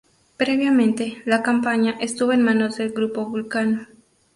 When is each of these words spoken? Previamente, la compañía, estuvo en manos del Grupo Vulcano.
Previamente, 0.35 1.21
la 1.25 1.43
compañía, 1.43 1.91
estuvo 2.01 2.33
en 2.33 2.41
manos 2.41 2.77
del 2.77 2.89
Grupo 2.89 3.27
Vulcano. 3.27 3.85